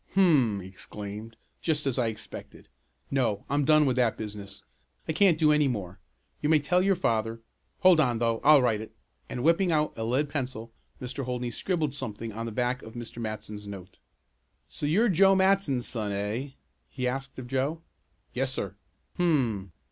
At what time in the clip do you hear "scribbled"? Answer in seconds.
11.53-11.93